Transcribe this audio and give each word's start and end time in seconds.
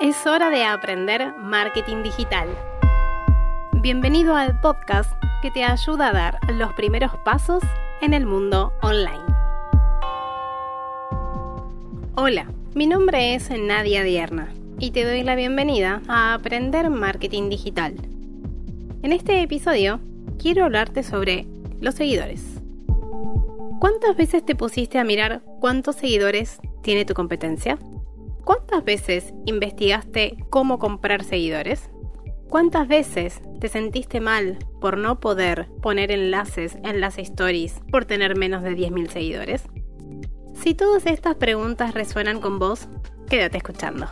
Es 0.00 0.28
hora 0.28 0.48
de 0.48 0.62
aprender 0.62 1.34
marketing 1.38 2.04
digital. 2.04 2.46
Bienvenido 3.72 4.36
al 4.36 4.60
podcast 4.60 5.10
que 5.42 5.50
te 5.50 5.64
ayuda 5.64 6.10
a 6.10 6.12
dar 6.12 6.38
los 6.52 6.72
primeros 6.74 7.16
pasos 7.24 7.64
en 8.00 8.14
el 8.14 8.24
mundo 8.24 8.72
online. 8.80 9.24
Hola, 12.14 12.46
mi 12.76 12.86
nombre 12.86 13.34
es 13.34 13.50
Nadia 13.50 14.04
Dierna 14.04 14.54
y 14.78 14.92
te 14.92 15.04
doy 15.04 15.24
la 15.24 15.34
bienvenida 15.34 16.00
a 16.06 16.32
Aprender 16.32 16.90
Marketing 16.90 17.48
Digital. 17.48 17.96
En 19.02 19.12
este 19.12 19.42
episodio 19.42 19.98
quiero 20.40 20.64
hablarte 20.64 21.02
sobre 21.02 21.44
los 21.80 21.96
seguidores. 21.96 22.44
¿Cuántas 23.80 24.16
veces 24.16 24.46
te 24.46 24.54
pusiste 24.54 25.00
a 25.00 25.04
mirar 25.04 25.42
cuántos 25.58 25.96
seguidores 25.96 26.60
tiene 26.82 27.04
tu 27.04 27.14
competencia? 27.14 27.80
¿Cuántas 28.48 28.82
veces 28.82 29.34
investigaste 29.44 30.38
cómo 30.48 30.78
comprar 30.78 31.22
seguidores? 31.22 31.90
¿Cuántas 32.48 32.88
veces 32.88 33.42
te 33.60 33.68
sentiste 33.68 34.22
mal 34.22 34.56
por 34.80 34.96
no 34.96 35.20
poder 35.20 35.68
poner 35.82 36.10
enlaces 36.10 36.78
en 36.82 37.02
las 37.02 37.18
stories 37.18 37.82
por 37.92 38.06
tener 38.06 38.38
menos 38.38 38.62
de 38.62 38.74
10.000 38.74 39.10
seguidores? 39.10 39.64
Si 40.54 40.72
todas 40.72 41.04
estas 41.04 41.34
preguntas 41.34 41.92
resuenan 41.92 42.40
con 42.40 42.58
vos, 42.58 42.88
quédate 43.28 43.58
escuchando. 43.58 44.06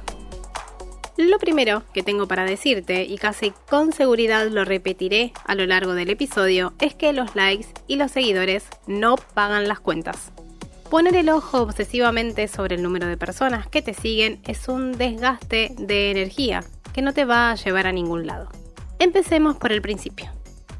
Lo 1.16 1.38
primero 1.38 1.84
que 1.94 2.02
tengo 2.02 2.28
para 2.28 2.44
decirte, 2.44 3.04
y 3.04 3.16
casi 3.16 3.54
con 3.70 3.92
seguridad 3.92 4.48
lo 4.48 4.66
repetiré 4.66 5.32
a 5.46 5.54
lo 5.54 5.64
largo 5.64 5.94
del 5.94 6.10
episodio, 6.10 6.74
es 6.78 6.94
que 6.94 7.14
los 7.14 7.34
likes 7.36 7.68
y 7.86 7.96
los 7.96 8.10
seguidores 8.10 8.66
no 8.86 9.16
pagan 9.16 9.66
las 9.66 9.80
cuentas. 9.80 10.30
Poner 10.90 11.16
el 11.16 11.30
ojo 11.30 11.62
obsesivamente 11.62 12.46
sobre 12.46 12.76
el 12.76 12.82
número 12.82 13.08
de 13.08 13.16
personas 13.16 13.66
que 13.66 13.82
te 13.82 13.92
siguen 13.92 14.40
es 14.46 14.68
un 14.68 14.92
desgaste 14.92 15.74
de 15.76 16.12
energía 16.12 16.62
que 16.92 17.02
no 17.02 17.12
te 17.12 17.24
va 17.24 17.50
a 17.50 17.56
llevar 17.56 17.88
a 17.88 17.92
ningún 17.92 18.24
lado. 18.24 18.48
Empecemos 19.00 19.56
por 19.56 19.72
el 19.72 19.82
principio. 19.82 20.30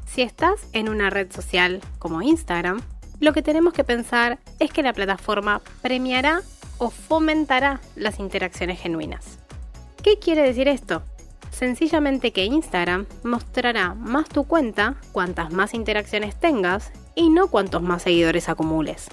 Si 0.05 0.21
estás 0.21 0.69
en 0.71 0.87
una 0.87 1.09
red 1.09 1.29
social 1.29 1.81
como 1.99 2.21
Instagram, 2.21 2.81
lo 3.19 3.33
que 3.33 3.41
tenemos 3.41 3.73
que 3.73 3.83
pensar 3.83 4.39
es 4.59 4.71
que 4.71 4.81
la 4.81 4.93
plataforma 4.93 5.61
premiará 5.81 6.41
o 6.77 6.89
fomentará 6.89 7.81
las 7.97 8.19
interacciones 8.19 8.79
genuinas. 8.79 9.39
¿Qué 10.03 10.19
quiere 10.19 10.41
decir 10.41 10.69
esto? 10.69 11.03
Sencillamente 11.51 12.31
que 12.31 12.45
Instagram 12.45 13.07
mostrará 13.23 13.93
más 13.93 14.29
tu 14.29 14.45
cuenta 14.45 14.95
cuantas 15.11 15.51
más 15.51 15.73
interacciones 15.73 16.39
tengas 16.39 16.93
y 17.13 17.29
no 17.29 17.49
cuantos 17.49 17.81
más 17.81 18.03
seguidores 18.03 18.47
acumules. 18.47 19.09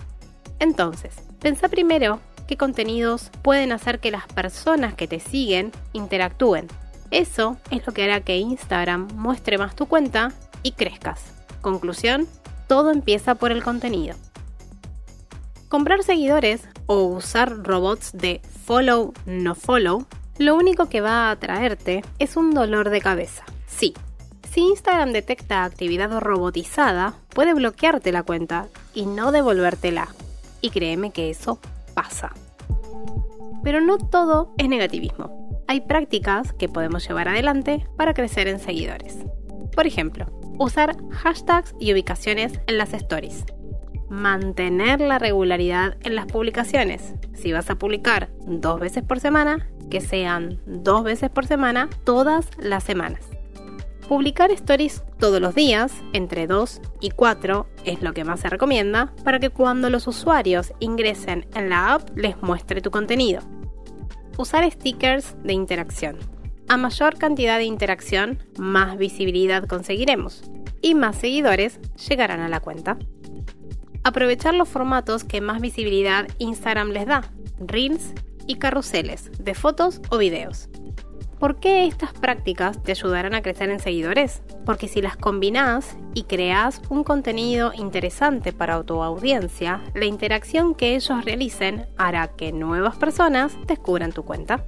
Entonces, 0.64 1.14
pensá 1.40 1.68
primero 1.68 2.20
qué 2.48 2.56
contenidos 2.56 3.30
pueden 3.42 3.70
hacer 3.70 4.00
que 4.00 4.10
las 4.10 4.26
personas 4.26 4.94
que 4.94 5.06
te 5.06 5.20
siguen 5.20 5.72
interactúen. 5.92 6.68
Eso 7.10 7.58
es 7.70 7.86
lo 7.86 7.92
que 7.92 8.04
hará 8.04 8.22
que 8.22 8.38
Instagram 8.38 9.08
muestre 9.14 9.58
más 9.58 9.76
tu 9.76 9.84
cuenta 9.84 10.32
y 10.62 10.72
crezcas. 10.72 11.20
Conclusión, 11.60 12.26
todo 12.66 12.92
empieza 12.92 13.34
por 13.34 13.52
el 13.52 13.62
contenido. 13.62 14.16
Comprar 15.68 16.02
seguidores 16.02 16.66
o 16.86 17.02
usar 17.02 17.58
robots 17.62 18.12
de 18.14 18.40
follow 18.64 19.12
no 19.26 19.54
follow, 19.54 20.06
lo 20.38 20.54
único 20.56 20.88
que 20.88 21.02
va 21.02 21.30
a 21.30 21.36
traerte 21.36 22.02
es 22.18 22.38
un 22.38 22.54
dolor 22.54 22.88
de 22.88 23.02
cabeza. 23.02 23.44
Sí, 23.66 23.92
si 24.50 24.62
Instagram 24.62 25.12
detecta 25.12 25.62
actividad 25.62 26.18
robotizada, 26.20 27.12
puede 27.28 27.52
bloquearte 27.52 28.12
la 28.12 28.22
cuenta 28.22 28.68
y 28.94 29.04
no 29.04 29.30
devolvértela 29.30 30.08
y 30.64 30.70
créeme 30.70 31.10
que 31.10 31.28
eso 31.28 31.60
pasa. 31.92 32.32
Pero 33.62 33.82
no 33.82 33.98
todo 33.98 34.54
es 34.56 34.66
negativismo. 34.66 35.62
Hay 35.68 35.82
prácticas 35.82 36.54
que 36.54 36.70
podemos 36.70 37.06
llevar 37.06 37.28
adelante 37.28 37.86
para 37.98 38.14
crecer 38.14 38.48
en 38.48 38.58
seguidores. 38.58 39.18
Por 39.76 39.86
ejemplo, 39.86 40.24
usar 40.58 40.96
hashtags 41.10 41.74
y 41.78 41.92
ubicaciones 41.92 42.60
en 42.66 42.78
las 42.78 42.94
stories. 42.94 43.44
Mantener 44.08 45.02
la 45.02 45.18
regularidad 45.18 45.98
en 46.00 46.14
las 46.14 46.24
publicaciones. 46.24 47.12
Si 47.34 47.52
vas 47.52 47.68
a 47.68 47.74
publicar 47.74 48.30
dos 48.46 48.80
veces 48.80 49.02
por 49.02 49.20
semana, 49.20 49.68
que 49.90 50.00
sean 50.00 50.62
dos 50.64 51.04
veces 51.04 51.28
por 51.28 51.46
semana 51.46 51.90
todas 52.04 52.48
las 52.58 52.84
semanas. 52.84 53.33
Publicar 54.08 54.50
stories 54.50 55.02
todos 55.18 55.40
los 55.40 55.54
días, 55.54 55.90
entre 56.12 56.46
2 56.46 56.82
y 57.00 57.10
4 57.10 57.66
es 57.84 58.02
lo 58.02 58.12
que 58.12 58.24
más 58.24 58.40
se 58.40 58.50
recomienda, 58.50 59.14
para 59.24 59.40
que 59.40 59.48
cuando 59.48 59.88
los 59.88 60.06
usuarios 60.06 60.74
ingresen 60.78 61.46
en 61.54 61.70
la 61.70 61.94
app 61.94 62.10
les 62.14 62.40
muestre 62.42 62.82
tu 62.82 62.90
contenido. 62.90 63.40
Usar 64.36 64.70
stickers 64.70 65.34
de 65.42 65.54
interacción. 65.54 66.18
A 66.68 66.76
mayor 66.76 67.16
cantidad 67.16 67.56
de 67.56 67.64
interacción, 67.64 68.38
más 68.58 68.98
visibilidad 68.98 69.66
conseguiremos 69.66 70.50
y 70.82 70.94
más 70.94 71.16
seguidores 71.16 71.80
llegarán 72.08 72.40
a 72.40 72.50
la 72.50 72.60
cuenta. 72.60 72.98
Aprovechar 74.02 74.54
los 74.54 74.68
formatos 74.68 75.24
que 75.24 75.40
más 75.40 75.62
visibilidad 75.62 76.28
Instagram 76.36 76.90
les 76.90 77.06
da, 77.06 77.32
reels 77.58 78.12
y 78.46 78.56
carruseles 78.56 79.30
de 79.38 79.54
fotos 79.54 80.02
o 80.10 80.18
videos. 80.18 80.68
¿Por 81.44 81.56
qué 81.56 81.84
estas 81.84 82.14
prácticas 82.14 82.82
te 82.82 82.92
ayudarán 82.92 83.34
a 83.34 83.42
crecer 83.42 83.68
en 83.68 83.78
seguidores? 83.78 84.42
Porque 84.64 84.88
si 84.88 85.02
las 85.02 85.18
combinas 85.18 85.98
y 86.14 86.22
creas 86.22 86.80
un 86.88 87.04
contenido 87.04 87.72
interesante 87.74 88.54
para 88.54 88.82
tu 88.82 89.02
audiencia, 89.02 89.82
la 89.94 90.06
interacción 90.06 90.74
que 90.74 90.96
ellos 90.96 91.22
realicen 91.22 91.84
hará 91.98 92.28
que 92.28 92.50
nuevas 92.50 92.96
personas 92.96 93.58
descubran 93.66 94.12
tu 94.12 94.24
cuenta. 94.24 94.64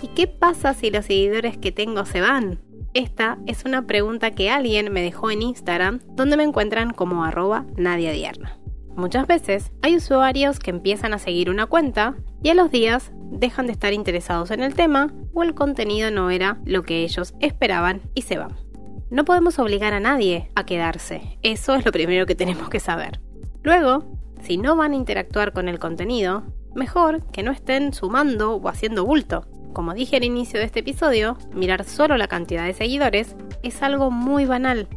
¿Y 0.00 0.08
qué 0.08 0.26
pasa 0.26 0.72
si 0.72 0.90
los 0.90 1.04
seguidores 1.04 1.58
que 1.58 1.70
tengo 1.70 2.06
se 2.06 2.22
van? 2.22 2.62
Esta 2.94 3.36
es 3.44 3.66
una 3.66 3.86
pregunta 3.86 4.30
que 4.30 4.48
alguien 4.48 4.90
me 4.94 5.02
dejó 5.02 5.30
en 5.30 5.42
Instagram, 5.42 6.00
donde 6.14 6.38
me 6.38 6.44
encuentran 6.44 6.94
como 6.94 7.24
arroba 7.26 7.66
Dierna. 7.76 8.58
Muchas 8.96 9.26
veces 9.26 9.70
hay 9.82 9.96
usuarios 9.96 10.60
que 10.60 10.70
empiezan 10.70 11.12
a 11.12 11.18
seguir 11.18 11.50
una 11.50 11.66
cuenta 11.66 12.14
y 12.42 12.48
a 12.48 12.54
los 12.54 12.70
días 12.70 13.12
dejan 13.30 13.66
de 13.66 13.72
estar 13.72 13.92
interesados 13.92 14.50
en 14.50 14.62
el 14.62 14.74
tema 14.74 15.12
o 15.36 15.42
el 15.42 15.54
contenido 15.54 16.10
no 16.10 16.30
era 16.30 16.58
lo 16.64 16.82
que 16.82 17.04
ellos 17.04 17.34
esperaban 17.40 18.00
y 18.14 18.22
se 18.22 18.38
van. 18.38 18.56
No 19.10 19.26
podemos 19.26 19.58
obligar 19.58 19.92
a 19.92 20.00
nadie 20.00 20.50
a 20.54 20.64
quedarse, 20.64 21.38
eso 21.42 21.74
es 21.74 21.84
lo 21.84 21.92
primero 21.92 22.24
que 22.24 22.34
tenemos 22.34 22.70
que 22.70 22.80
saber. 22.80 23.20
Luego, 23.62 24.04
si 24.42 24.56
no 24.56 24.76
van 24.76 24.92
a 24.92 24.96
interactuar 24.96 25.52
con 25.52 25.68
el 25.68 25.78
contenido, 25.78 26.42
mejor 26.74 27.22
que 27.32 27.42
no 27.42 27.52
estén 27.52 27.92
sumando 27.92 28.56
o 28.56 28.68
haciendo 28.68 29.04
bulto. 29.04 29.46
Como 29.74 29.92
dije 29.92 30.16
al 30.16 30.24
inicio 30.24 30.58
de 30.58 30.64
este 30.64 30.80
episodio, 30.80 31.36
mirar 31.52 31.84
solo 31.84 32.16
la 32.16 32.28
cantidad 32.28 32.64
de 32.64 32.72
seguidores 32.72 33.36
es 33.62 33.82
algo 33.82 34.10
muy 34.10 34.46
banal. 34.46 34.88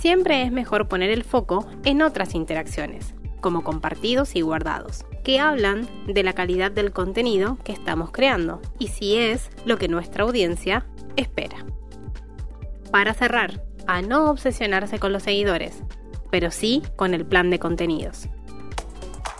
Siempre 0.00 0.42
es 0.42 0.50
mejor 0.50 0.88
poner 0.88 1.10
el 1.10 1.22
foco 1.22 1.68
en 1.84 2.02
otras 2.02 2.34
interacciones, 2.34 3.14
como 3.40 3.62
compartidos 3.62 4.34
y 4.34 4.40
guardados, 4.40 5.06
que 5.24 5.40
hablan 5.40 5.88
de 6.06 6.22
la 6.22 6.34
calidad 6.34 6.70
del 6.70 6.92
contenido 6.92 7.58
que 7.64 7.72
estamos 7.72 8.12
creando 8.12 8.60
y 8.78 8.88
si 8.88 9.16
es 9.16 9.50
lo 9.64 9.78
que 9.78 9.88
nuestra 9.88 10.24
audiencia 10.24 10.86
espera. 11.16 11.64
Para 12.92 13.14
cerrar, 13.14 13.64
a 13.86 14.02
no 14.02 14.30
obsesionarse 14.30 14.98
con 14.98 15.12
los 15.12 15.24
seguidores, 15.24 15.82
pero 16.30 16.50
sí 16.50 16.82
con 16.96 17.14
el 17.14 17.26
plan 17.26 17.50
de 17.50 17.58
contenidos. 17.58 18.28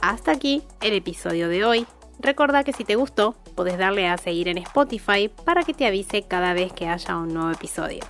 Hasta 0.00 0.32
aquí 0.32 0.62
el 0.80 0.94
episodio 0.94 1.48
de 1.48 1.64
hoy. 1.64 1.86
Recuerda 2.18 2.64
que 2.64 2.72
si 2.72 2.84
te 2.84 2.96
gustó, 2.96 3.34
puedes 3.54 3.78
darle 3.78 4.08
a 4.08 4.16
seguir 4.16 4.48
en 4.48 4.58
Spotify 4.58 5.30
para 5.44 5.62
que 5.62 5.74
te 5.74 5.86
avise 5.86 6.22
cada 6.22 6.54
vez 6.54 6.72
que 6.72 6.88
haya 6.88 7.16
un 7.16 7.34
nuevo 7.34 7.50
episodio. 7.50 8.00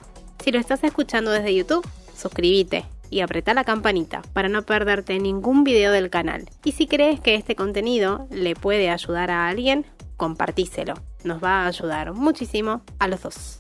Si 0.43 0.53
lo 0.53 0.59
estás 0.59 0.85
escuchando 0.85 1.31
desde 1.31 1.55
YouTube, 1.55 1.87
suscríbete 2.17 2.94
y 3.15 3.21
apreta 3.21 3.55
la 3.55 3.63
campanita 3.63 4.23
para 4.33 4.49
no 4.49 4.63
perderte 4.63 5.21
ningún 5.21 5.63
video 5.63 5.93
del 5.93 6.11
canal. 6.11 6.51
Y 6.65 6.73
si 6.73 6.89
crees 6.89 7.21
que 7.21 7.37
este 7.37 7.55
contenido 7.55 8.27
le 8.33 8.57
puede 8.57 8.91
ayudar 8.91 9.31
a 9.31 9.47
alguien, 9.47 9.87
compartíselo. 10.17 10.95
Nos 11.23 11.43
va 11.43 11.63
a 11.63 11.69
ayudar 11.69 12.13
muchísimo 12.13 12.83
a 12.99 13.07
los 13.07 13.23
dos. 13.23 13.59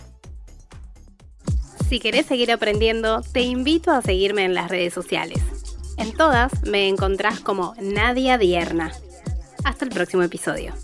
Si 1.88 2.00
querés 2.00 2.26
seguir 2.26 2.50
aprendiendo, 2.50 3.20
te 3.20 3.42
invito 3.42 3.92
a 3.92 4.02
seguirme 4.02 4.44
en 4.44 4.54
las 4.54 4.68
redes 4.72 4.92
sociales. 4.92 5.38
En 5.98 6.12
todas 6.12 6.64
me 6.64 6.88
encontrás 6.88 7.38
como 7.38 7.74
Nadia 7.80 8.38
Dierna. 8.38 8.90
Hasta 9.62 9.84
el 9.84 9.92
próximo 9.92 10.24
episodio. 10.24 10.74